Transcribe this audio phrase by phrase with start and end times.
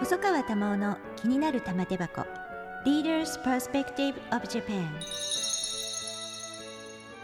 [0.00, 2.24] 細川珠緒の気になる玉手箱。
[2.86, 4.88] Leaders Perspective of Japan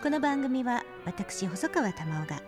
[0.02, 2.42] この番組は私細川珠緒が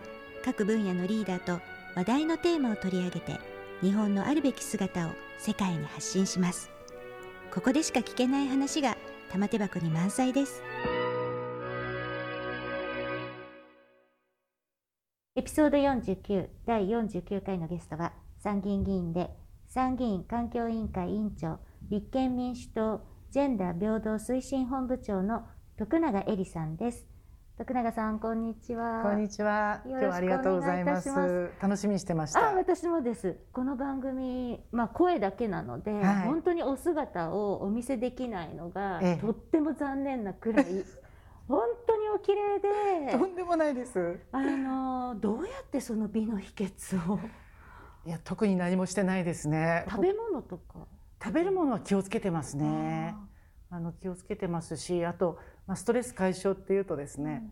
[0.45, 1.63] 各分野のリーダーと
[1.97, 3.41] 話題のテーマを取り上げて
[3.81, 6.71] 日本のあるべき姿を世界に発信します。
[7.51, 8.99] ここでしか聞けない話が
[9.33, 10.63] 玉手箱に満載です。
[15.37, 19.31] エピソード49第49回のゲストは参議院議員で
[19.69, 21.59] 参議院環境委員会委員長
[21.91, 27.07] 立憲民主党ジェンダー平等推進本部長の徳永恵里さんです。
[27.59, 29.03] 徳永さんこんにちは。
[29.03, 29.83] こんにちは。
[29.85, 31.51] 今日はありがとうございます。
[31.61, 32.49] 楽しみにしてました。
[32.49, 33.37] あ私もです。
[33.53, 40.65] この番組まあ声だけなので、はい、本当にお姿をお見せできないのが、ええ、とっても残念なくらい
[41.47, 42.59] 本当にお綺麗
[43.11, 43.19] で。
[43.19, 44.19] とんでもないです。
[44.33, 47.19] あのどうやってその美の秘訣を
[48.09, 49.85] いや特に何もしてないですね。
[49.91, 50.87] 食べ物とか？
[51.23, 53.15] 食べるものは気をつけてますね。
[53.69, 57.43] あの気をつけてますしあと、まあ、ストレス解消っていうとですね、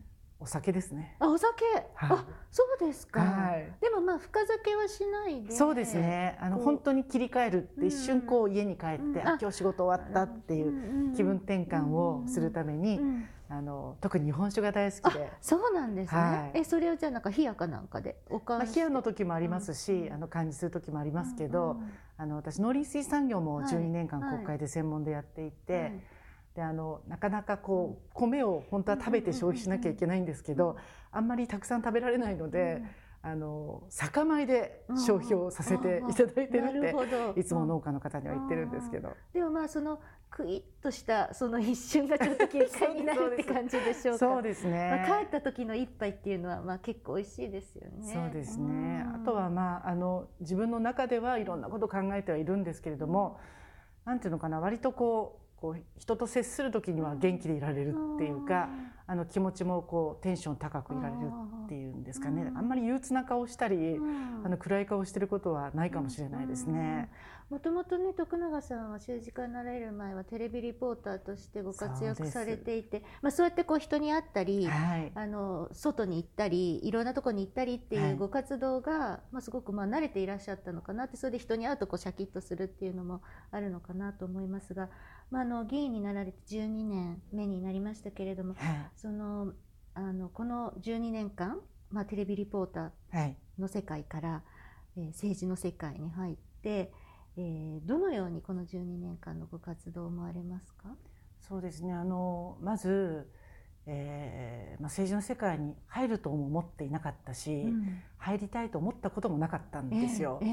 [0.40, 1.14] うん、お酒ですね。
[1.20, 6.38] あお酒、はい、あそうですか、はい、でもまあ深酒はしないでそうですね。
[6.40, 15.30] あの本当に切り替えるって一瞬こう家に帰って、うん、あ今日仕事終わったっていう気分転換をするために、うんあの特に日本酒が大好きで。
[15.41, 25.83] そうなんですね、はい、えそれをじゃあなんか冷やかなんかでおかまあ、冷やの時もありますし、うん、あの感じする時もありますけど、うんうん、あの私農林水産業も12年間国会で専門でやっていて、はい。
[25.83, 25.92] はい、
[26.56, 30.77] であのなかなかこう米を本当は食べて消費しなきゃいけないんですけど、
[31.12, 32.78] あんまりたくさん食べられないので。
[32.81, 39.16] うんあの酒米で消費をさせていただいてるっていつも農家の方には言ってるんですけど。
[39.34, 39.98] でもまあその
[40.30, 48.12] クイッとしたその一瞬がちょっと切り替えになるって感じでしょうかそうですね、まあ、帰った時の一杯っていうのはまあ結構美味しいですよね。
[48.12, 49.04] そうですね。
[49.12, 53.41] あとはまああの自分の中ではいろんなことを考えてはいるんですけれども、
[54.06, 58.69] うん、なんていうのかな割とこうこう人と接する時には元気でいられるっていうか、
[59.06, 61.31] あの気持ちもこうテンション高くいられる
[61.64, 63.97] っていうんですかね、あんまり憂鬱な顔したり、
[64.44, 67.08] あの暗い顔してることはないかもしれないですね。
[67.48, 79.00] もともとね徳永さんは政治家になられる前はテレビリポーターとしてご活躍されていてまあ、そうやってこう人に会ったり、はい、あの外に行ったりいろんなとこに行ったりっていうご活動が、はい、
[79.31, 84.88] まあ、すごくまあ慣れていらっしゃったのかなってそれで人に会うとこうシャキッとするっていうのもあるのかなと思いますが、
[85.31, 89.53] まあ、あの議員になられて12年目になりましたけれども、はい、その
[89.94, 91.60] あのこの12年間、
[91.91, 94.42] まあ、テレビリポーターの世界から、
[94.97, 96.92] えー、政治の世界に入って。
[97.38, 100.97] えー、どのようにこの12年間のご活動を思われますか？
[101.41, 101.93] そうですね。
[101.93, 103.31] あのまず、
[103.84, 110.38] えーまあ、政治の世界に入るとも思っていなかったし、うん、入りたいと思ったこともなかったんですよ。
[110.43, 110.53] えーえ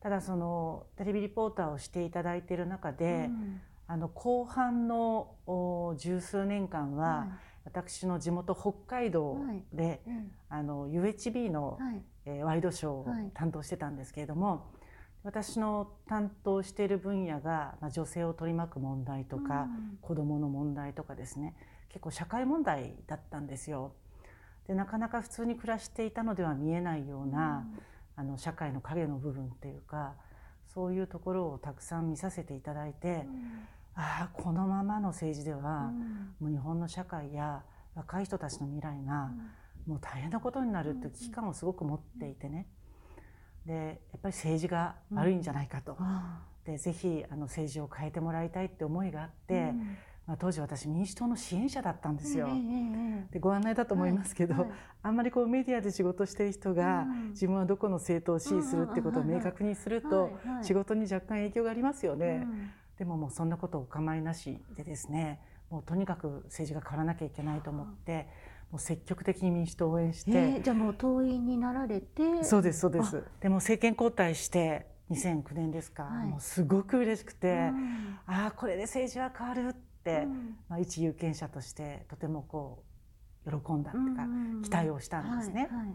[0.00, 5.34] ー、ただそのテレビリポーターをしていただいている中で、うん、あの後半の
[5.96, 7.28] 十数年間は、はい、
[7.66, 9.38] 私の地元北海道
[9.72, 10.00] で、はい、
[10.48, 14.66] あの UHB の、はい、えー、ワイドショーを担当してたんですけれども、
[15.22, 21.54] 私の担当している分野が、まあ、女性を取り巻く問題とか、うん、子どもの問題とかですね。
[21.88, 23.92] 結構社会問題だったんですよ。
[24.66, 27.66] でなかなか普通に暮らしていたのでは見えないような、
[28.16, 30.14] うん、あの社会の影の部分っていうか
[30.74, 35.90] そういうところをたくさん見させていただいて、うん、ああこのままの政治では、
[36.38, 37.62] もう日本の社会や
[37.94, 39.30] 若い人たちの未来が、
[39.86, 42.66] もう大変なことになるっていう危機感をすごく持っていてね。
[43.64, 43.74] で
[44.12, 49.96] やっぱり政治が悪いんじゃないかと、うん、でぜひあの政治を変えてもらいたいって思いがあって、うん、
[50.26, 52.48] まあ、当時私民主党の支援者だったんですよ。
[53.32, 54.66] でご案内だと思いますけど、
[55.02, 60.30] あんまりこうメディアで仕事している人が、うん、自分はどこの政党を支持するってことを明確にすると、
[60.62, 62.46] 仕事に若干影響がありますよね。
[62.98, 65.40] でももうそんなことお構いなしでですね
[65.70, 68.28] もうとにかく政治が変わらなきゃいけないと思って。
[68.70, 72.42] もう積極的に民主党を応援して、えー、じゃあもう党員になられて？
[72.42, 73.22] そうですそうです。
[73.40, 79.72] でも政権交代して2009年ですか、はい、もうすごく嬉しくて、うん、ああこれで政治は変わるっ
[80.02, 82.82] て、うん、まあ、一有権者としてとてもこ
[83.46, 85.68] う喜んだっていうか、うん、期待をしたんですね。
[85.70, 85.88] はいはい、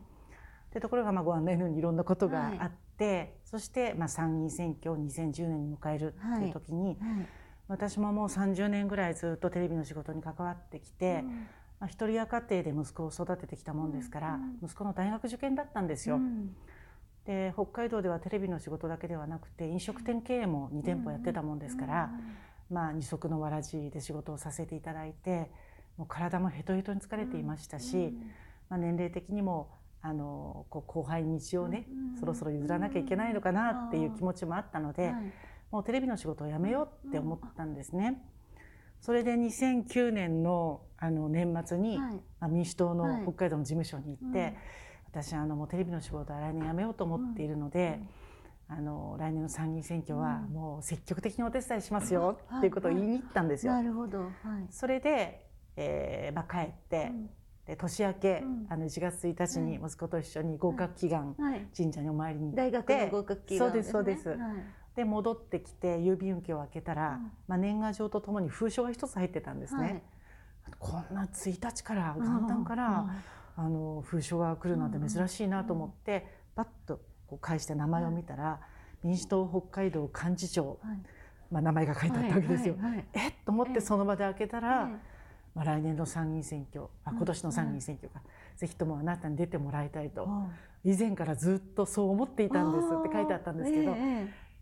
[0.74, 7.00] でところがまあご案内のようにいろんなことがあって、そしてまあ参議院選挙を2010年に迎えるっていう時に、
[7.68, 11.24] 私ももう30年ぐらいずっとテレビの仕事に関わってきて、
[11.80, 16.18] まあ、一人親家庭で息子を育ててきたもんですから、うん、息子の大学受験だったんですよ。
[16.18, 16.56] うん、
[17.25, 22.12] で北海道ではテレビの仕事だけではなくて飲食店経営も2店舗やってたもんですから、
[22.69, 25.50] まあ、二足のわらじで仕事をさせていただいて
[25.98, 28.13] もう体もヘトヘトに疲れていましたし、
[28.69, 29.71] まあ、年齢的にも
[30.03, 31.88] あのこう後輩道をね、
[32.19, 35.13] そろそろ譲らなきゃいけないのかなっていう気持ちもあったので、
[35.71, 38.21] もうテレビの仕事を辞めようって思ったんですね。
[39.00, 41.98] それで2009年のあの年末に、
[42.39, 44.56] は民主党の北海道の事務所に行って、はい、
[45.12, 48.00] 私あのもうテレビの仕事は来年辞めようと思っているので、
[48.69, 53.48] うん、あの来年の参議院選挙はもう積極的にお手伝いしますよっていうことを言いに行ったん。
[53.48, 53.74] ですよ。
[53.74, 54.31] なるほど、はい、
[54.69, 57.12] それで、えーまあ、帰って、で
[57.76, 61.36] 年明け、うん、あの1月1日に息子と一緒に合格祈願、
[61.76, 64.38] 神社にお参りに行って、大学の合格祈願、そうですそうです、
[64.96, 69.82] で戻ってきて郵便受けを開けたら、うん、まあ、年賀状とともに封書が一つ入ってたんですね。
[69.82, 73.10] はい、こんな1日から元旦から、
[73.56, 78.60] あの封書が来るなんて珍しいなと思って、パッとこう返して名前を見たら、
[79.04, 80.80] 民主党北海道幹事長、
[81.50, 82.76] まあ、名前が書いてあったわけですよ。
[83.14, 83.34] えっ？
[83.46, 84.90] と思ってその場で開けたら、
[85.53, 88.21] まあ、来年の参議院選挙あ今年の参議院選挙か、
[88.56, 90.27] ぜひともあなたに出てもらいたいと、
[90.83, 93.95] 以前からずっとそう思っていたんですって書いてあったんですけど、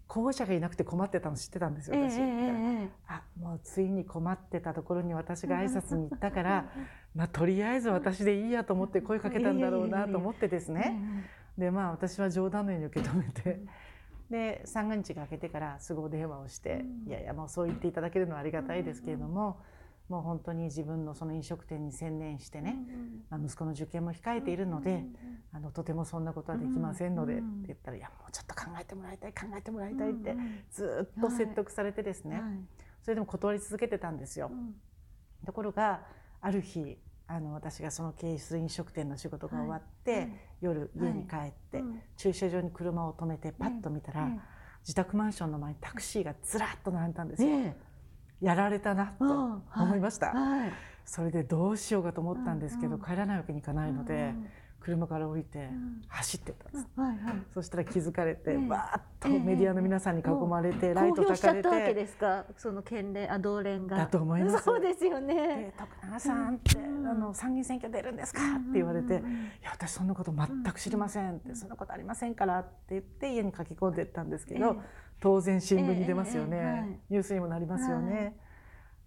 [0.10, 6.66] 候補者がいなくて困ってたの知ってたんですよ私、えー、あもうついに困ってたところに私が挨拶に行ったから
[7.14, 11.00] まあとりあえず私でいいやと思って声かけたんだろうなと思ってですね。
[11.60, 13.60] でまあ私は冗談のように受け止めて。
[14.32, 19.60] で三が日が明けてからすぐお電話をして「いやいやもうそう言っていただけるのはありがたいですけれども、
[20.10, 22.78] もう本当に自分のその飲食店に専念してね、
[23.30, 25.06] まあ、息子の受験も控えているので、
[25.52, 30.36] あのとてもそんなことはできませんので、って言ったら「いやもうちょっと考えてもらいたい考えてもらいたい」って
[30.72, 32.42] ずっと説得されてですね、
[33.02, 34.52] それでも断り続けてたんですよ。
[35.46, 36.02] ところが
[36.42, 36.98] ある日
[37.28, 40.30] あの私がその経営する飲食店の仕事が終わって、
[40.62, 41.84] 夜家に帰って、
[42.18, 44.28] 駐車場に車を止めてパッと見たら、
[44.82, 47.50] 自宅マンションの前にタクシーがずらっと並んだんですよ。
[48.42, 50.72] やられたなと思いました、はい、
[51.06, 54.34] それでどうしようかと思ったんですけど、帰らないわけにいかないので、
[54.80, 55.70] 車から降りて
[56.08, 61.34] 走ってたんです、はいはい、そしたら気づかれて、わーっとメディアの皆さんに囲まれて、ライトたかれて。
[61.34, 62.46] 公表しちゃったわけですか？
[62.56, 63.98] その県連あ同連が。
[63.98, 64.64] だと思います。
[64.64, 65.74] そうですよね。
[65.78, 69.18] 徳永さんって、あの参議院選挙出るんですか?」って言われて「い
[69.64, 74.82] や私そんなこと全く知りません」って「そんなことありませんから」って言って家に書き込んでったんですけど、
[75.20, 78.36] 当然新聞に出ますよね、ニュースにもなりますよね。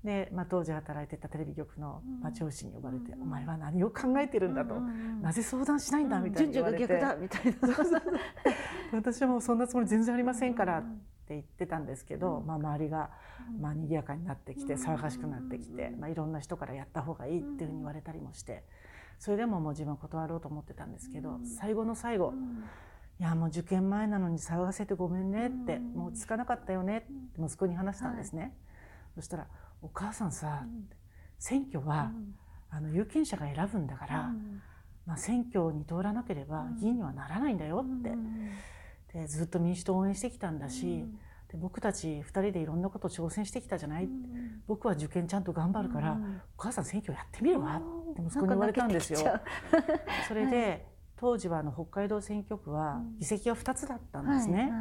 [0.04, 4.80] で、まあ、当時働いてたテレビ局の、まあ、上司に呼ばれて「お前は何を考えてるんだ」と
[5.22, 7.58] 「なぜ相談しないんだ」みたいな言われて「だ」みたいな。
[8.92, 10.82] 私はもうそんなつもり全然ありませんからっ
[11.26, 13.10] て言ってたんですけど、まあ、周りが、
[13.58, 18.64] まあ、賑やかになってきて騒がしくなってきて、まあ、いろんな人からやった方がいいっていうふうに言われたりもして
[19.18, 22.34] それでももう自分は断ろうと思ってたんですけど最後の最後
[23.22, 28.52] 「いやもう受験前なのに騒がせてごめんね」って「もうつかなかったよね」って息子に話したんですね。
[29.14, 29.46] そしたら
[29.80, 30.66] お母さんさ、
[31.38, 32.12] 選挙は、
[32.70, 34.34] あの有権者が選ぶんだから、
[35.06, 41.04] まあ、選挙に通らなければ議員にはならないんだよって、でずっと民主党を応援してきたんだし、
[41.48, 44.08] で僕たち2人でいろんなこと挑戦してきたじゃない、
[44.66, 46.18] 僕は受験ちゃんと頑張るから、
[46.56, 47.80] お母さん選挙やってみるわ
[48.10, 49.18] って息子に言われたんですよ。
[50.26, 50.86] それで
[51.22, 54.72] 当時はあの北海道選挙区は議席は2つだったんですね。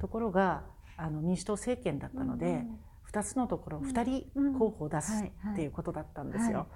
[0.00, 0.64] ところが
[0.96, 2.66] あの民主党政権だったので、
[3.12, 4.02] 2つのところ2
[4.32, 6.66] 人候補を出すっていうことだったんですよ。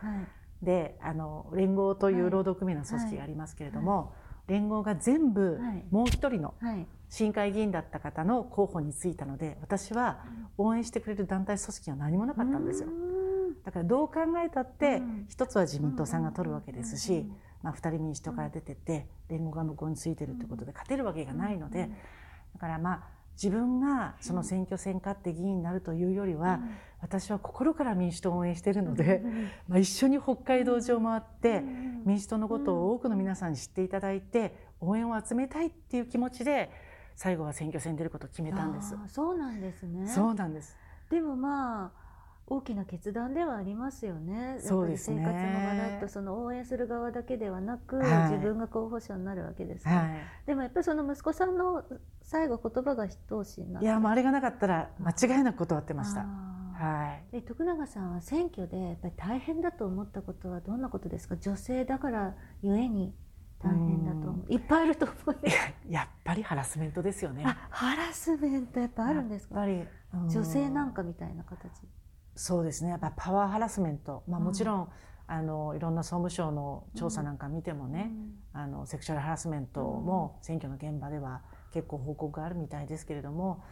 [0.62, 4.12] であの連合という労働組合の組織がありますけれども、
[4.47, 5.59] 連合が全部
[5.91, 6.55] もう一人の
[7.09, 10.25] 市議会議員だった方の候補についたので私は
[10.57, 12.88] 応援してくれる団体組織は何もなかったんですよ。
[13.64, 17.28] だからどう考えたって一つは自民党さんが取るわけですし、
[17.62, 21.91] まあ、2人民主党から出てて連合が向こうについてるってことで勝てるわけがないので
[22.55, 31.62] だからまあ自分がその選挙戦勝って議員になるというよりは、うん、私は心から民主党を応援しているので、うん、まあ、一緒に北海道上回って、
[32.05, 36.69] 民主党のことを多くの皆さんに知っていただいて応援を集めたいっていう気持ちで
[37.15, 38.97] 最後は選挙戦に出ることを決めたんです。
[39.07, 40.09] そうなんですね。
[40.09, 40.77] そうなんです。
[41.09, 42.08] でもまあ
[42.50, 44.57] 大きな決断ではありますよね。
[44.61, 45.19] そうですね。
[45.19, 50.11] 生活の場だとその応援する側だけではなく、はい、自分が候補者になるわけですから、はい、
[50.47, 51.85] でもやっぱりその息子さんの
[52.23, 56.21] 最後言葉が一押しいやもうあれがなかったら間違いなく断ってました。
[56.21, 57.33] はい。
[57.33, 61.37] で徳永さんは選挙でやっぱり大変だと思ったことはどんなことですか？
[61.37, 63.14] 女性だからゆえに
[63.61, 64.52] 大変だと思う。
[64.52, 65.52] いっぱいあると思う、ね、
[65.90, 67.45] やっぱりハラスメントですよね。
[67.71, 69.67] ハラスメントやっぱあるんですか？
[69.67, 71.69] やっぱり女性なんかみたいな形。
[72.38, 72.90] そうですね。
[72.90, 74.88] やっぱパワーハラスメント、まあ、もちろん、うん、
[75.26, 78.12] あのいろんな総務省の調査なんか見てもね、
[78.54, 81.42] うん、あのセクシュアルハラスメントも選挙の現場では
[81.73, 83.64] 結構報告があるみたいですけれども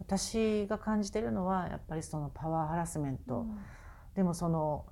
[0.00, 3.58] 私が感じてるのはやっぱりそのパワーハラスメント、うん、
[4.16, 4.86] でもその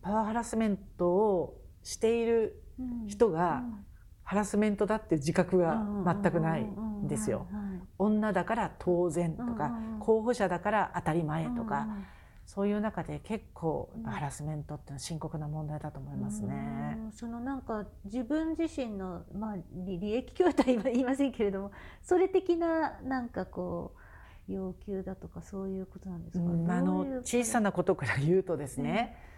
[0.00, 2.62] パワーハラスメントをしている
[3.08, 3.62] 人が
[4.24, 7.46] ハラスメントだって自覚が全くないんですよ。
[7.98, 11.86] 女だから当然とか、候補者だから当たり前とか、
[12.46, 16.98] そういう中で結構ハラスメントって深刻な問題だと思いますね。
[17.12, 21.70] そのなんか自分自身のまあ利益供与とは言いませんけれども、
[22.02, 23.94] それ的ななんかこ
[24.48, 26.44] う要求だとかそういうことなんですか？
[26.44, 29.16] うん、あの小さなことから言うとですね。
[29.16, 29.33] うん、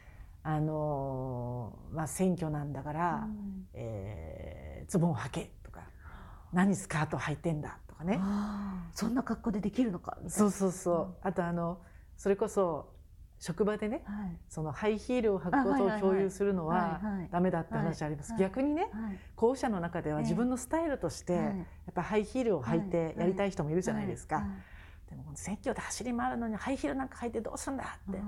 [0.48, 5.80] あのまあ選挙なんだから、うん、えー、ズボンを履けとか
[6.52, 8.20] 何スカート履いてんだとかね。
[8.92, 10.16] そんな格好でできるのか？
[10.28, 11.80] そうそうそう、あとあの
[12.16, 12.94] それこそ
[13.40, 17.00] 職場でね、はい、そのハイヒールを履くことを共有するのは
[17.32, 18.88] ダメだって話あります、逆にね、
[19.34, 21.54] 候補者の中では自分のスタイルとしてやっ
[21.92, 24.46] ぱハイヒールを履いてやりたい人もいるじゃないですか。
[25.14, 28.20] でも選挙で走り回るのにハイヒールなんか履いてどうすんだって、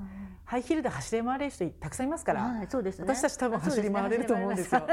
[0.44, 4.86] ハイヒールで走り回れる人たくさんいますから、はいそうですね、私たち多分走り回れると思うんですよ。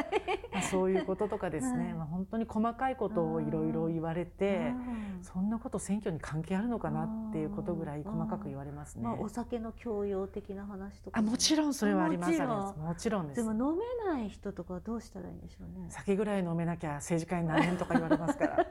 [0.52, 4.74] まあ、そういうこととかですね、 まあ、本当に細かいことをいろいろ言われて、
[5.22, 9.04] そんなこと選挙に関係あるのかなっていうことぐらい細かく言われますね。
[9.04, 13.44] まあ、お酒の強要的な話とか、あもちろんそれはありますもちろんです。
[13.44, 15.88] でも飲めない人とかどうしたらいいんでしょうね。
[15.90, 18.66] 酒ぐらい飲めなきゃ政治家になれんとか言われますから。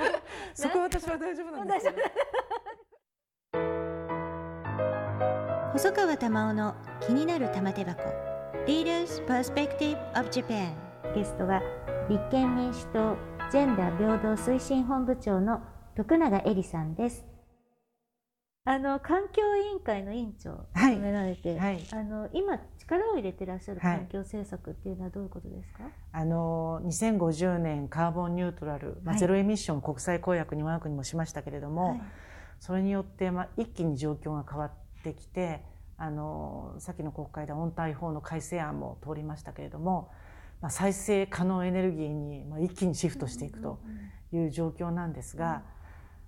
[0.54, 1.92] そこ私は大丈夫なんですね。
[5.72, 8.02] 細川玉緒の気になる玉手箱。
[8.66, 10.72] Leaders Perspective of Japan
[11.14, 11.62] ゲストは
[12.08, 13.16] 立憲民主党
[13.50, 15.60] ジェンダー平等推進本部長の
[15.94, 17.35] 徳永恵里さんです。
[18.68, 21.74] あの環境委員会の委員長を務められて、はい。
[21.74, 32.00] はい、あの今力を入れてらっしゃる環境政策っていうのはどういうことですか、はい、あの2050年カーボンニュートラル、まあ、ゼロエミッション国際公約に我が国もしましたけれども、
[32.58, 34.72] それによって、まあ、一気に状況が変わっ
[35.04, 35.62] てきて
[35.96, 40.10] あの先の国会で温帯法の改正案も通りましたけれども、
[40.60, 43.78] まあ、再生可能エネルギーに、まあ、一気にシフトしていくと
[44.32, 45.62] いう状況なんですが、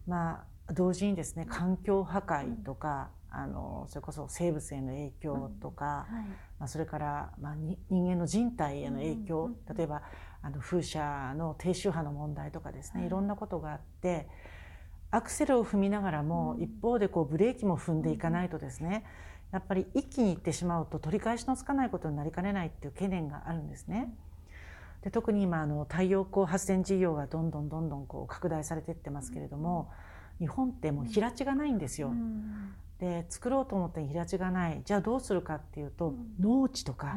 [0.07, 6.12] まあ同時にですね環境破壊とか、あのそれこそ生物への影響とか、はい、
[6.58, 7.54] まあ、それから、まあ、
[7.90, 10.02] 人間の人体への影響、例えば
[10.42, 14.28] あの風車の低周波の問題とかですね、はい、いろんなことがあって
[15.10, 19.04] アクセルを踏みながらも、一方でこうブレーキも踏んでいかないとですね
[19.52, 24.14] やっぱり一気にいってしまうと取り返しのつかないことになりかねないっていう懸念があるんですね。
[25.02, 30.07] で特に今あの太陽光発電事業がどんどんどんどんこう拡大されていってますけれども、うん
[30.38, 32.12] 日本ってもう平地がないんですよ。
[32.99, 34.83] で作ろうと思って平地がない。
[34.85, 37.14] じゃあどうするかっていうと、農地とか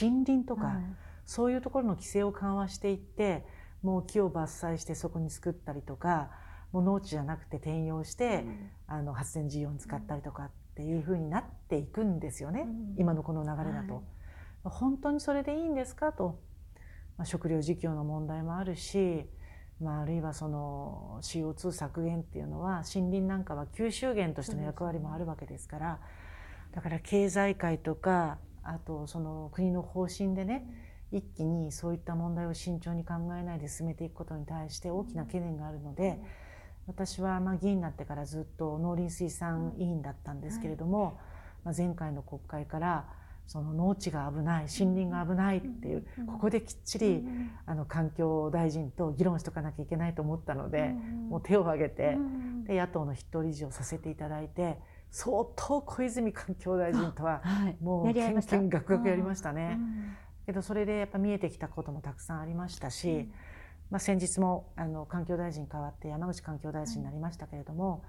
[0.00, 0.80] 森林とか、
[1.24, 3.44] そういうところの規制を緩和していって
[3.82, 6.30] もう木を伐採してそこに作ったりとか
[6.72, 8.44] もう農地じゃなくて転用して、
[8.86, 12.66] あの発電事業に使ったりとかっていうふうになっていくんですよね、
[12.96, 14.02] 今のこの流れだと。
[14.64, 16.40] 本当にそれでいいんですかと、
[17.18, 19.26] まあ、食料自給の問題もあるし
[19.82, 25.98] まあ、あるいはその CO2 削減っていうのは森林なんかは吸収源としての役割もあるわけですから
[26.72, 30.64] だから経済界とかあとその国の方針でね
[31.10, 36.20] 一気にそういった問題を慎重に考えないで進めていくことに対して大きな懸念があるので
[36.86, 41.18] 私はまあ議員になってからずっと農林水産委員だったんですけれども、
[41.64, 43.04] まあ、前回の国会から
[43.46, 47.22] その農地が危ない森林が危ないっていうここできっちり
[47.66, 50.94] あの環境大臣と議論しとかなきゃいけないと思ったので
[51.28, 52.16] もう手を挙げて
[52.66, 54.78] で野党の筆頭理事をさせていただいて
[55.10, 57.42] 相当小泉環境大臣とは
[57.82, 59.78] もうけんけんがくがくやりましたね。
[60.46, 63.28] けどそれでやっぱ見えてきたこともたくさんありましたし、
[63.90, 68.02] まあ、先日もあの環境大臣変わって山口環境大臣になりましたけれども、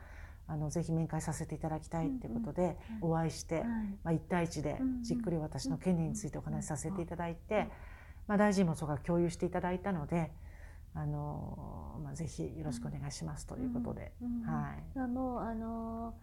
[0.47, 3.63] あのぜひ面会させていただきたいっていうことでお会いして、
[4.03, 7.69] まあ、1対1でじっくり私の権利についてお話しさせていただいて、
[8.27, 10.31] まあ、大臣もそこが共有していただいたので
[10.93, 14.11] あの、まあ、ぜひよろしくお願いしますということで。
[14.45, 16.13] はい、あのあの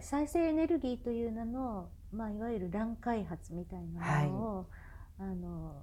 [0.00, 4.56] 再生エネルギーという名の、まあ、いわゆる乱開発みたいなのを、
[5.18, 5.82] はい、あの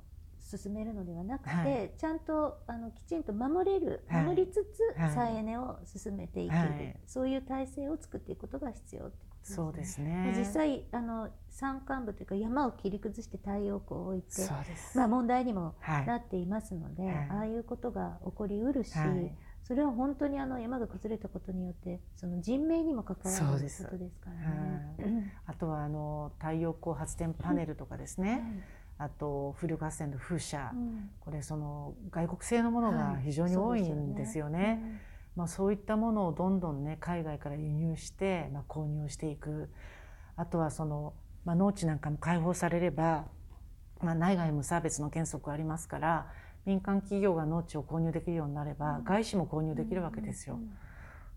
[0.57, 9.55] 進めるのではなくて、はい、ちゃんとあのきちんと守れる、はい、守りつつ再エネを進めていける、はい、そういう体制を作っていくことが必要ってことですね。
[9.55, 10.35] そうですね。
[10.37, 14.47] 実際あの山間部というか山を切り崩して太陽光を置いて、
[14.95, 18.91] まあ、問題にもなっていますので、ああいうことが起こりうるし、
[19.63, 25.31] それは本当にあの山が崩れたことによってその人命にも関わることですからね。
[25.45, 28.43] あとはあの太陽光発電パネルとかですね。
[28.97, 34.57] あと風力発電の風車、うん、これその外国製のものが非常に多いんですよね。
[34.59, 35.01] はい、そう、ね。
[35.35, 39.69] まあ、そういったものをどんどんね海外から輸入して、まあ、購入していく。
[40.35, 41.13] あとはその、
[41.45, 43.25] まあ、農地なんかも開放されれば、
[44.01, 46.27] まあ、内外無差別の原則ありますから
[46.65, 50.59] 民間企業が農地を購入できるようになれば、外資も購入できるわけですよ。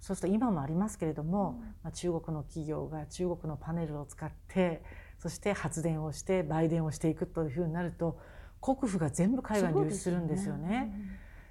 [0.00, 4.82] そうすると今もありますけれども、まあ、中国の企業が中国のパネルを使って
[5.18, 8.18] そして発電をして売電をしていくというふうになると
[8.60, 10.92] 国府が全部海外に流出するんですよね。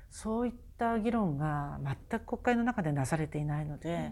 [0.10, 4.12] そういった議論が全く国会の中でなされていないので、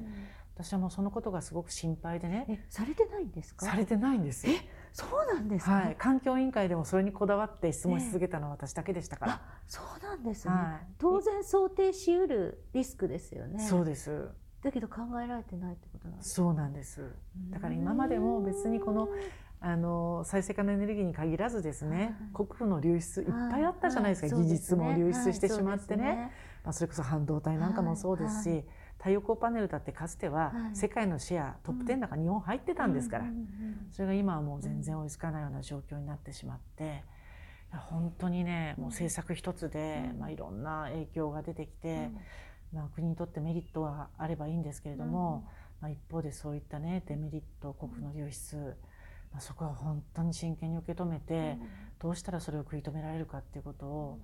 [0.55, 2.65] 私はもうそのことがすごく心配でね。
[2.69, 3.65] されてないんですか？
[3.67, 4.47] されてないんです
[4.93, 9.41] そうなんですね、はい、環境委員会でもそれにこだわって質問し続けたのは私だけでしたから。
[9.67, 13.63] そうなんですね、はい、当然想定しうるリスクですよね。
[13.63, 14.27] そうです。
[14.63, 17.01] だけど考えられてないってことなんですそうなんです。
[17.49, 19.09] だから今までも別にこの
[19.63, 26.31] あの再生可能エネルギーに限らずですね、国府の流出いっぱいあったじゃないですか、技術も流出してしまってね,、
[26.63, 28.63] まあ、それこそ半導体なんかもそうですし、
[28.97, 33.25] 太陽光パネルだってかつては世界のシェア、トップ10の中日本入ってたんですから、
[33.91, 37.03] それが今はもう全然追いつかないような状況になってしまって。
[37.71, 42.09] 本当にねもう政策一つで、まあ、いろんな影響が出てきて、
[42.73, 45.45] まあ、国にとってメリットはあればいいんですけれども、
[45.81, 48.77] まあ、一方でそういったねデメリット国の流出、
[49.31, 51.57] まあ、そこは本当に真剣に受け止めて、
[51.99, 54.19] どうしたらそれを食い止められるかっていうことを、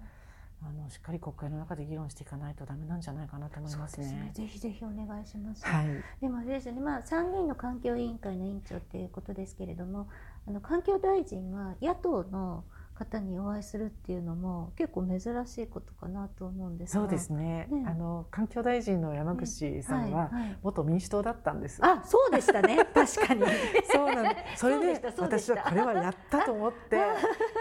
[0.63, 4.05] あのしっかり国会の中で議論していかないとダメなんじゃないかなと思いますね。
[4.07, 4.31] すね。
[4.33, 5.65] ぜひぜひお願いします。
[5.65, 5.87] はい、
[6.19, 10.09] でもあれですね、まあ参議院の環境委員会の委員長っていうことですけれども、
[10.47, 12.63] あの環境大臣は野党の
[12.97, 20.31] 方にお会いするっていうのも結構珍しいことかなと思うんですそうですね、ね、あの環境大臣の山口さんは
[20.63, 22.77] 元民主党だったんです、あそうでしたね。
[22.93, 23.43] 確かに。
[23.91, 26.97] そうなんそれで私はこれはやったと思って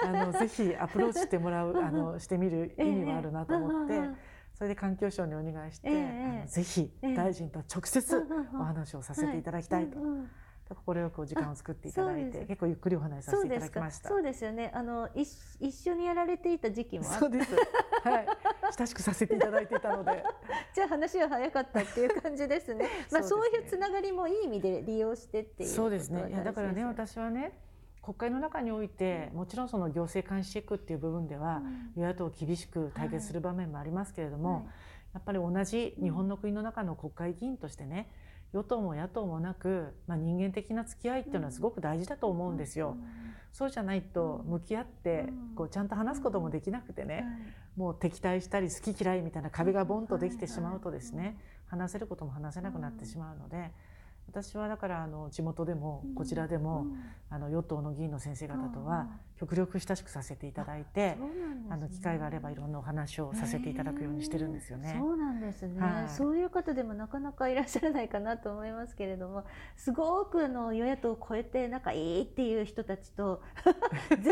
[0.04, 4.00] あのぜひアプローチしてもらう あのしてみる意味はあるなと思って。
[4.54, 9.98] それで環境省にお願いして、えー、ぜひ大臣と直接お話をさせていただきたいと
[10.74, 14.08] 快くお時間を作っていただいて結構ゆっくりお話しさせていただきました。
[14.08, 14.72] そうですよね。
[14.74, 15.28] あの一
[15.60, 17.54] 一緒にやられていた時期もそうです。
[18.02, 18.26] はい。
[18.76, 20.24] 親しくさせていただいていたので。
[20.74, 22.88] じゃあ話は早かったっていう感じですね。
[23.12, 26.28] まあそういうつながりもいい意味で利用してっていうそうですね。
[26.30, 27.52] いやだからね私はね
[28.02, 31.60] 国会の中においてもちろんその行政監視チェックっていう部分では、
[31.96, 34.64] 与野党厳しく対決する場面もありますけれども、はい、
[35.14, 38.08] やっぱり同じ日本の国の中の国会議員としてね、
[38.56, 42.96] 与党も野党もなく、まあ、人間的な付き合いっていうのはすごく大事だと思うんですよ。
[43.52, 47.24] そうじゃないと向き合ってこうちゃんと話すこともできなくてね、
[47.76, 53.70] もう敵対したり好き嫌いみたいな壁がボンとできてしまうとですね話せることも話せなくなってしまうので。
[54.28, 56.86] 私はだからあの地元でもこちらでも、
[57.28, 59.08] あの与党の議員の先生方とは
[59.38, 61.16] 極力親しくさせていただいて、
[61.68, 64.96] あの機会があればいろんなお話をさせていただくようにしてるんですよね。
[64.98, 69.44] そうなんですね、はい、そういう方でもなかなかいらっしゃらないかなと思いますけれども
[69.76, 73.42] すごくあの与野党を超えて仲いいっていう人たちと
[74.10, 74.22] 全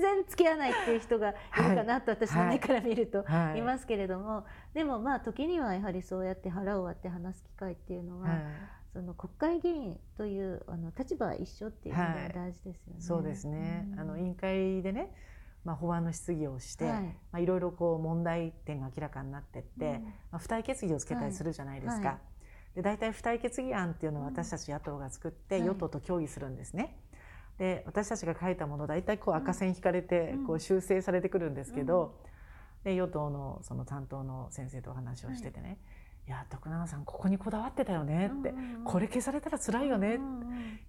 [0.00, 1.34] 然付き合わないっていう人がい
[1.70, 3.24] るかなと私の目から見ると
[3.56, 3.62] い。
[3.68, 8.28] ますけれども、でもまあ時にはやはりそうやって腹を割って話す機会っていうのは、
[8.98, 12.94] その国会議員というあの立場は一緒っていうのが大事ですよね。
[12.94, 15.14] はい、そうですね、うん、あの委員会でね
[15.64, 17.02] まあ、法案の質疑をして、はい。
[17.02, 22.08] まあ、いろいろこう問題点が明らかになってって、うん、まあ、付帯決議をつけたりするじゃないですか。
[22.08, 26.96] はい、で大体付帯決議案っていうのは私たち野党が作って与党と協議するんですね。
[27.58, 32.14] で私たちが書いたもの大体こう赤線引かれてこう修正されてくるんですけど、
[32.84, 35.78] で与党のその担当の先生とお話をしててね、
[36.28, 38.52] いや徳永さんここにこだわってたよねって、
[38.84, 40.20] これ消されたら辛いよね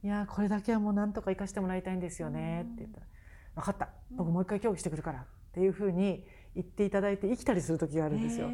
[0.04, 3.06] いやこれだけはもうなんとか生かしてもらいたいんですよねって言ったら
[3.56, 3.88] 「分かった。
[4.12, 6.26] 僕もう一回協議してくるから」っていうふうに
[6.56, 8.50] 言っていただいて生きたりする時があるんですよ。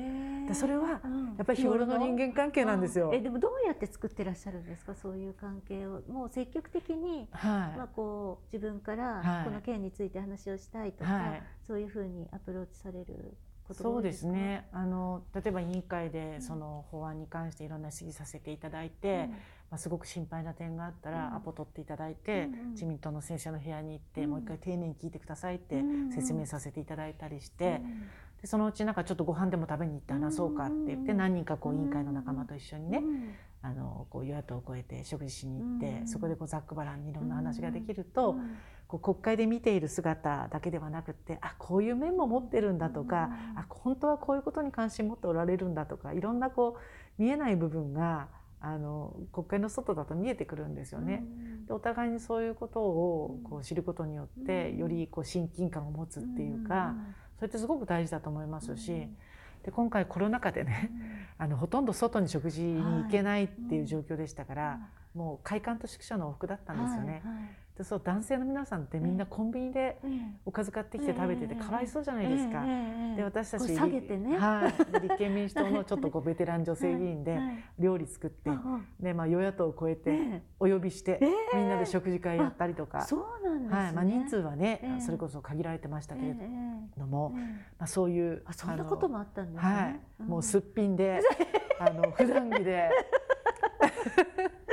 [0.48, 1.00] でそれはや
[1.42, 3.10] っぱり日頃の人間関係なんですよ。
[3.12, 4.94] えでもどうやって作ってらっしゃるんですか？
[4.94, 6.04] そういう関係を。
[6.08, 13.36] もう積極的に、はい、まあこう自分からこの件について話をしたいとか、はい、そういうふうにアプローチされる
[13.74, 14.68] そうですね。
[14.72, 19.38] あの例えば委員会でその法案に関していろんな質疑させていただいて、うん、ま
[19.72, 25.82] あ、すごく心配な点があったら、アポ取っていただいて、うん、自民党の先生の部屋に行って、もう一回丁寧に聞いてくださいって
[26.14, 27.82] 説明させていただいたりして、
[28.42, 33.02] でそのうちなんかちょっとご飯でも食べに行って話そうかって言って何人かこう委員会の仲間と一緒にね、
[33.64, 38.36] あのこう与野党を超えて食事しに行って、そこでこうざっくばらんにいろんな話ができると。
[39.00, 46.78] こう国会で見ている姿だけではなくてあこういう面も持ってるんだとか、うん、あ本当はこういうことに関心持っておられるんだとかいろんなこ
[47.20, 48.28] う見えない部分が
[48.62, 51.24] あの国会の外だと見えてくるんですよね。
[51.68, 56.96] でお互いにそういうことをこう知ることによってよりこう親近感を持つっていうか
[57.36, 59.08] それってすごく大事だと思いますし。
[59.64, 60.92] で今回コロナ禍でね、
[61.40, 64.80] あのほとんど外に食事に行けないっていう状況でしたから、
[65.16, 67.24] もう会館と宿舎の往復だったんですよね。
[67.78, 69.98] でそう男性の皆さんってみんなコンビニで
[70.46, 72.64] おかず買ってきて食べててかわいそうじゃないですか。
[73.18, 77.38] で私たち下げてね、はい、立憲民主党の ちょっとこうベテラン女性議員で
[77.78, 78.50] 料理作って、
[79.00, 81.20] でまあ与野党を超えてお呼びして、
[81.54, 83.94] みんなで食事会やったりとか、そうなんです、ね、はい。
[83.94, 86.36] まあ、人数はね、それこそ限られてましたけれ
[86.98, 87.32] ども、
[87.78, 89.70] まあ、そういうあそんなこともあったんですね。
[89.70, 91.20] はい、もうすっぴんで
[91.80, 92.90] あの普段着で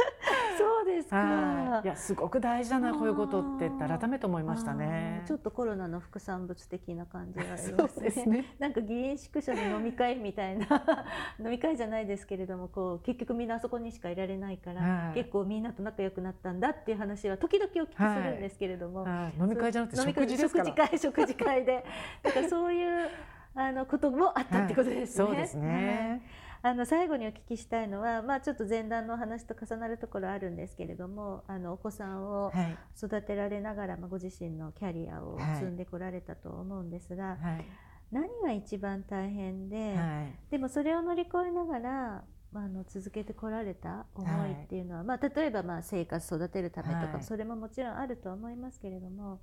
[1.12, 1.80] そうですか。
[1.84, 5.22] いやすごく大事だなこういうことって改めて思いましたね。
[5.26, 8.10] ちょっとコロナの副産物的な感じがありますね。
[8.10, 10.66] すね なんか議員宿舎で飲み会みたいな
[11.38, 20.38] 飲み会じゃないですけれども、こう結局みんなあそこにしかいられないから、はい、結構みんなと仲良くなったんだっていう話は時々お聞きするんですけれども、はいはい、飲み会じゃなくて食事。
[20.38, 21.84] 食事会食事会で、
[22.22, 23.08] だからそういう
[23.54, 25.26] あのこともあったってことですね。
[25.26, 26.22] そうですね。
[26.64, 32.52] あの最後にお聞きしたいのは、まあ、ちょっと前段の話と重なるところあるんですけれどもあのお子さんを
[32.96, 37.64] 育てられながら、まあ、ご自身のキャリアを積んでこられたと思うんですが、はい、
[38.12, 49.40] 何が一番大変で、はい、でもそれを乗り越えながらまあ、あの続けてこられた思いっていうのは、はい、まあ、例えばまあ生活育てるためとか、それももちろんあるとは思いますけれども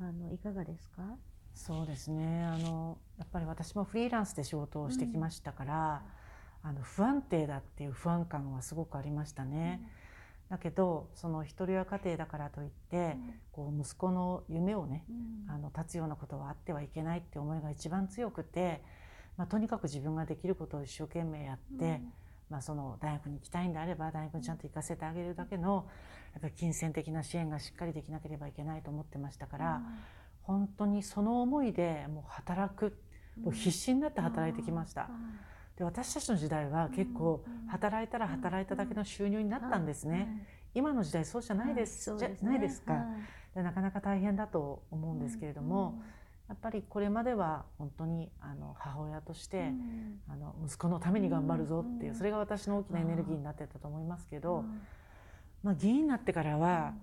[0.00, 1.02] あのいかがですか？
[1.54, 2.44] そうですね。
[2.44, 6.02] あのやっぱり私もフリーランスで仕事をしてきましたから、
[6.64, 9.86] あの不安定だっていう不安感はすごくありましたね。
[10.48, 13.16] だけどその一人親家庭だからといって、
[13.52, 15.04] こう息子の夢をね、
[15.48, 18.82] あの立つようなことはあってはいけないって思いが一番強くて、
[19.36, 22.00] まあ、とにかく自分ができることを一生懸命やって、
[22.50, 25.86] まあ、その大学に行きたいんであれば大学にちゃんと行かせてあげるだけの
[26.34, 29.82] やっぱり金銭的な支援がしっかりできなければいけないと思ってましたから、
[30.42, 32.96] 本当にその思いでもう働く
[33.42, 35.08] もう必死になって働いてきました。
[35.76, 40.46] で私たちの時代は結構働いたら働いただけの収入になったんですね。
[40.74, 43.06] 今の時代そうじゃないです、はい、じゃないですか、
[43.54, 46.02] でなかなか大変だと思うんですけれども、
[46.48, 49.70] やっぱりこれまでは本当にあの母親として、
[50.28, 54.64] あの息子のために頑張るぞっていう、それが私の大きなエネルギーになってたと思いますけど、
[55.62, 56.94] まあ、議員になってからは、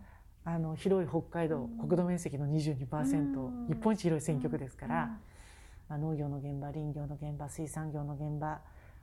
[0.44, 5.18] あの広い北海道、国土面積の22%、日本一広い選挙区ですから。
[5.92, 8.62] まあ、農業の現場林業の現場水産業の現場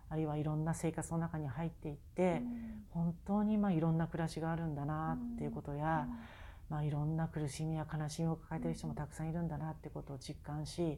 [0.08, 10.96] あるいはいろんな生活の中に入っていって、うん、本当にまあいろんな暮らしがあるんだなっていうことや、うん、まあ、いろんな苦しみや悲しみを抱えている人もたくさんいるんだなってことを実感し、うん、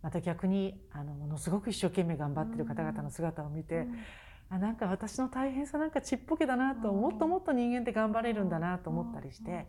[0.00, 3.86] また逆にあのものすごく一生懸命頑張ってる方々の姿を見て、
[4.48, 9.66] あなんか私の大変さなんかちっぽけだなと、もっともっと人間って頑張れるんだなと思ったりして。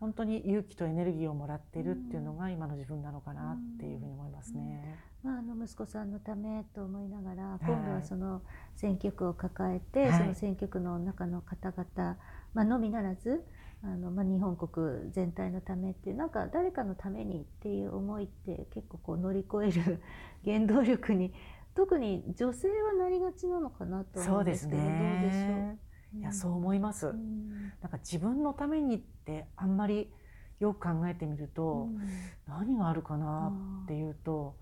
[0.00, 4.96] 本当に勇気とエネルギーをもらっているっていうのが今の自分なのかなっていうふうに思いますね。
[5.22, 8.42] まあ、あの息子さんのためと思いながら今度はその
[8.76, 12.16] 選挙区を抱えて、はい、その選挙区の中の方々、
[12.54, 13.44] まあのみならず
[13.82, 20.00] あの、まあ、日本国全体のためっていうなんか誰かのためにっていう思いって結構こう乗り越える
[20.44, 21.32] 原動力に
[21.74, 25.78] 特に女性はなりがちなのかなと思うんですけど、ね、どうでしょう？
[26.14, 30.10] いやそう思います、うん、なんか自分のためにってあんまり
[30.58, 31.98] よく考えてみると、うん、
[32.46, 33.52] 何があるかな
[33.84, 34.56] っていうと、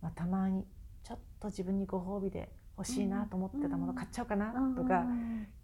[0.00, 0.64] まあ、たまに
[1.02, 5.04] ちょっと自分にご褒美で欲しいなと思ってたもの買っちゃおうかなとか、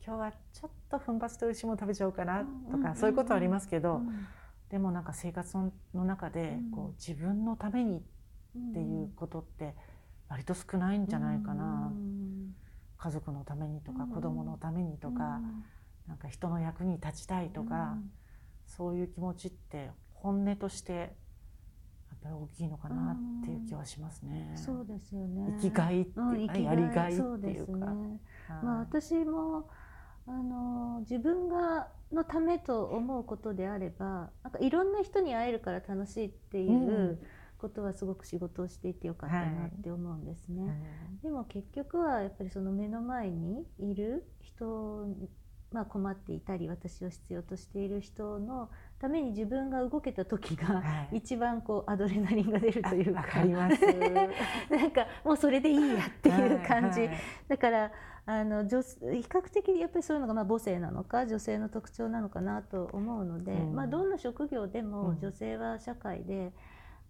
[0.07, 4.03] 今日はちょっと奮発と牛も食べちゃおうかなとか、そういうことはありますけど、
[4.71, 5.73] でもなんか生活の
[6.05, 8.01] 中でこう自分のためにっ
[8.75, 9.75] ていうことって
[10.29, 11.91] 割と少ないんじゃないかな。
[12.99, 15.41] 家族のためにとか、子供のためにとか、
[16.07, 17.97] なんか人の役に立ちたいとか、
[18.67, 21.11] そういう気持ちって本音としてやっ
[22.23, 24.53] ぱり大きいのかなっていう気はしますね。
[24.57, 25.57] そうですよね。
[25.61, 27.87] 生きがいっていうか、やりがいっていうか。
[27.93, 28.21] ね、
[28.63, 29.69] まあ私も
[30.27, 37.21] あの自分がのためと思うことであれば、なんかいろんな人に会えるから楽しいっていう。
[37.63, 40.63] うんことはすごく仕事をしていてよかったなって思うんですね。
[40.63, 45.07] はい、でも結局はやっぱりその目の前にいる人
[45.71, 52.83] まあ、困っていたり私を必要としている人のために自分が動けた時が一番こうアドレナリンが出る。
[52.83, 57.09] というか、はい、なんかもうそれでいいやっていう感じ、はい。
[57.09, 57.19] はい、
[57.49, 57.93] だから
[58.25, 58.89] あの女比
[59.29, 66.53] 較的やっぱりそういうのがまあ母性なのか女性の特徴なのかなと思うので、うん、まあ、どんな職業でも女性は社会で、うん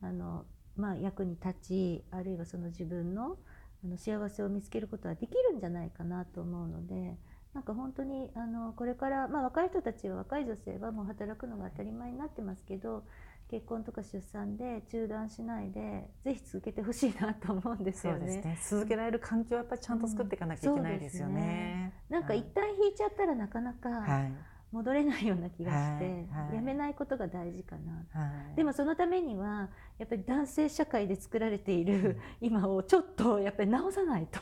[0.03, 0.45] あの、
[0.77, 3.37] まあ、役に立ちあるいはその自分の
[3.85, 7.17] あの幸せを見つけることはできるんじゃないかなと思うので
[7.55, 13.05] なんか本当にあのこれから、まあ、若い人たちは若い女性はもう働くのが当たり前になってますけど
[13.51, 21.33] 結婚とか出産で中断しないでぜひ続けてほしいなと思うんですよね、ね、続けられる環境はやっぱりちゃんと作っていかなきゃいけないですよね。
[21.33, 21.93] うん、ね。
[22.11, 24.33] なんか一旦引いちゃったらなかなか、はい
[24.71, 34.41] 戻れないような気がして、はいはい、やめないことが大事かな、はい、でもそのためにはやっぱり男性社会で作られている今をちょっとやっぱり直さないと、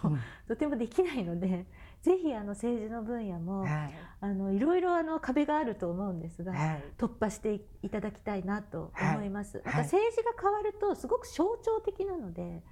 [0.48, 1.66] とてもできないので
[2.02, 9.62] ぜひあの政治の分野も、はい、あのいろいろあの壁があると思うんですが、はい、突破していただきたいなと思います。
[9.64, 12.62] また政治が変わるとすごく象徴的なので。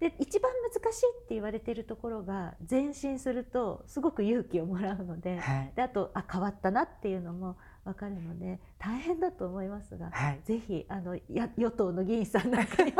[0.00, 12.98] で一番難しいって言われてるところが前進するとすごく勇気をもらうのではい、であとあ変わったなっていうのも分かるので大変だと思いますが、はい、ぜひあのや与党の議員さんなんかにも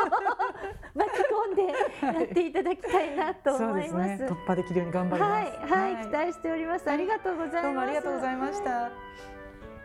[0.95, 4.17] 巻き込んでやっていただきたいなと思います。
[4.17, 5.73] すね、突破できるように頑張ります。
[5.73, 6.91] はい、はい、期待しております。
[6.91, 7.63] ありがとうございます。
[7.63, 8.91] どうもありがとうございました。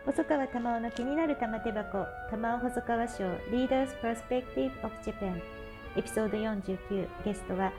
[0.06, 5.40] 細川玉緒の気になる玉手箱玉緒細川賞 Leaders Perspective of Japan
[5.96, 7.72] エピソード49ゲストは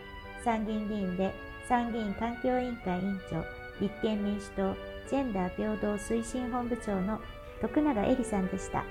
[0.43, 1.33] 参議院議員で
[1.67, 3.43] 参議院環境委員会委員長
[3.81, 4.75] 立憲民主党
[5.09, 7.19] ジェンダー平等推進本部長の
[7.61, 8.83] 徳永恵里さんでした。